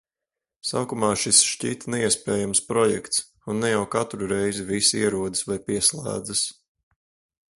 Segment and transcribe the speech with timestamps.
[0.67, 3.21] Sākumā šis šķita neiespējams projekts,
[3.53, 6.45] un ne jau katru reizi visi ierodas vai pieslēdzas.